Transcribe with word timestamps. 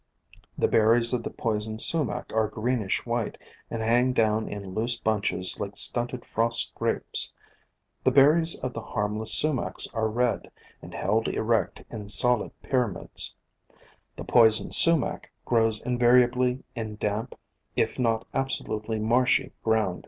The 0.57 0.67
ber 0.67 0.93
ries 0.93 1.13
of 1.13 1.21
the 1.21 1.29
Poison 1.29 1.77
Su 1.77 2.03
mac 2.03 2.33
are 2.33 2.47
greenish 2.47 3.05
white 3.05 3.37
and 3.69 3.83
hang 3.83 4.13
down 4.13 4.47
in 4.47 4.73
loose 4.73 4.95
bunches 4.99 5.59
like 5.59 5.77
stunted 5.77 6.25
frost 6.25 6.73
grapes. 6.73 7.31
The 8.03 8.09
berries 8.11 8.55
of 8.55 8.73
the 8.73 8.81
harmless 8.81 9.31
Sumacs 9.31 9.85
are 9.93 10.07
red, 10.07 10.49
and 10.81 10.95
held 10.95 11.27
erect 11.27 11.83
in 11.91 12.09
solid 12.09 12.49
pyr 12.63 12.87
amids. 12.91 13.35
The 14.15 14.23
Poison 14.25 14.71
Sumac 14.71 15.31
grows 15.45 15.79
invariably 15.81 16.63
in 16.73 16.95
damp, 16.95 17.35
if 17.75 17.99
not 17.99 18.25
absolutely 18.33 18.97
marshy 18.97 19.51
ground. 19.63 19.99